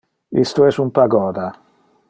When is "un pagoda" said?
0.85-1.47